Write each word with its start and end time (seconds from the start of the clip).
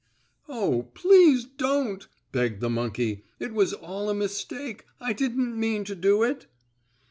"Oh, 0.49 0.89
please 0.95 1.45
don't!" 1.45 2.07
begged 2.31 2.59
the 2.59 2.71
monkey. 2.71 3.23
"It 3.39 3.53
was 3.53 3.71
all 3.71 4.09
a 4.09 4.15
mistake. 4.15 4.87
I 4.99 5.13
didn't 5.13 5.59
mean 5.59 5.83
to 5.83 5.93
do 5.93 6.23
it!" 6.23 6.47